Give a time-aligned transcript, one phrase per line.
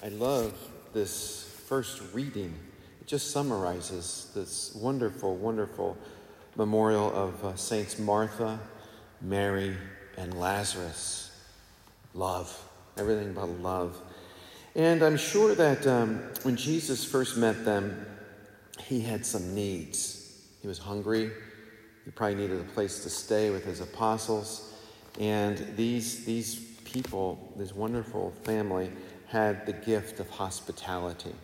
[0.00, 0.56] I love
[0.92, 2.54] this first reading.
[3.00, 5.96] It just summarizes this wonderful, wonderful
[6.54, 8.60] memorial of uh, Saints Martha,
[9.20, 9.76] Mary,
[10.16, 11.32] and Lazarus.
[12.14, 12.56] Love,
[12.96, 14.00] everything about love.
[14.76, 18.06] And I'm sure that um, when Jesus first met them,
[18.78, 20.46] he had some needs.
[20.62, 21.32] He was hungry.
[22.04, 24.72] He probably needed a place to stay with his apostles.
[25.18, 26.54] And these, these
[26.84, 28.92] people, this wonderful family,
[29.28, 31.34] had the gift of hospitality.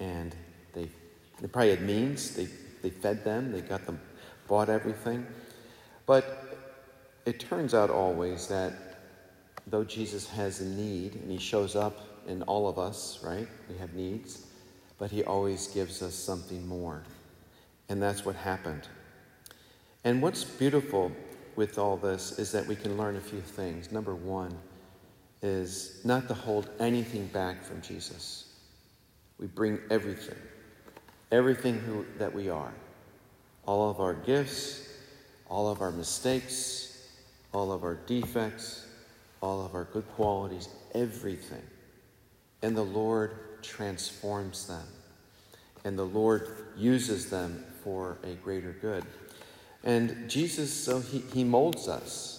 [0.00, 0.34] And
[0.74, 0.88] they,
[1.40, 2.34] they probably had means.
[2.34, 2.48] They,
[2.82, 4.00] they fed them, they got them,
[4.48, 5.26] bought everything.
[6.06, 6.58] But
[7.24, 8.72] it turns out always that
[9.66, 13.48] though Jesus has a need and he shows up in all of us, right?
[13.70, 14.46] We have needs,
[14.98, 17.02] but he always gives us something more.
[17.88, 18.88] And that's what happened.
[20.02, 21.12] And what's beautiful
[21.56, 23.92] with all this is that we can learn a few things.
[23.92, 24.54] Number one
[25.44, 28.46] is not to hold anything back from Jesus.
[29.38, 30.38] We bring everything,
[31.30, 32.72] everything who, that we are,
[33.66, 34.88] all of our gifts,
[35.50, 37.10] all of our mistakes,
[37.52, 38.86] all of our defects,
[39.42, 41.62] all of our good qualities, everything.
[42.62, 44.86] And the Lord transforms them.
[45.84, 49.04] And the Lord uses them for a greater good.
[49.82, 52.33] And Jesus, so he, he molds us.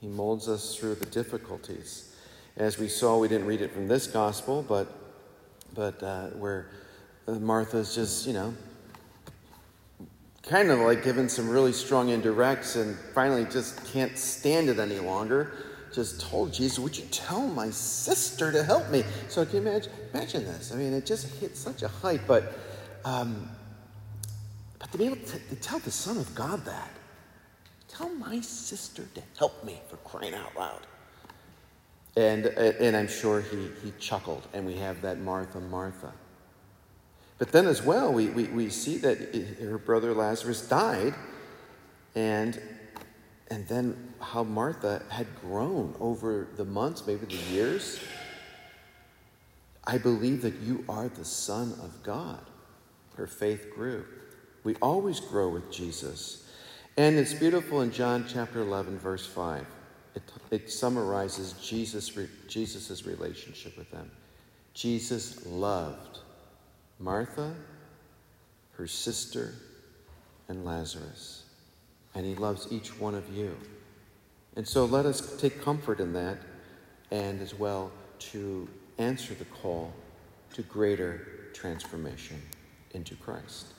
[0.00, 2.14] He molds us through the difficulties.
[2.56, 4.88] As we saw, we didn't read it from this gospel, but,
[5.74, 6.70] but uh, where
[7.26, 8.54] Martha's just, you know,
[10.42, 14.98] kind of like given some really strong indirects and finally just can't stand it any
[14.98, 15.52] longer.
[15.92, 19.04] Just told Jesus, Would you tell my sister to help me?
[19.28, 20.72] So can you imagine, imagine this?
[20.72, 22.52] I mean, it just hit such a height, but
[23.04, 23.50] um,
[24.78, 26.90] but to be able to, to tell the Son of God that,
[27.90, 30.86] tell my sister to help me for crying out loud.
[32.16, 36.12] And, and I'm sure he, he chuckled, and we have that Martha, Martha.
[37.38, 41.14] But then as well, we, we, we see that her brother Lazarus died,
[42.14, 42.60] and,
[43.48, 48.00] and then how Martha had grown over the months, maybe the years.
[49.84, 52.44] I believe that you are the Son of God.
[53.16, 54.04] Her faith grew.
[54.62, 56.49] We always grow with Jesus.
[56.96, 59.66] And it's beautiful in John chapter 11, verse 5.
[60.14, 62.10] It, it summarizes Jesus'
[62.48, 64.10] Jesus's relationship with them.
[64.74, 66.18] Jesus loved
[66.98, 67.54] Martha,
[68.72, 69.54] her sister,
[70.48, 71.44] and Lazarus.
[72.14, 73.56] And he loves each one of you.
[74.56, 76.38] And so let us take comfort in that
[77.10, 78.68] and as well to
[78.98, 79.92] answer the call
[80.54, 82.40] to greater transformation
[82.92, 83.74] into Christ.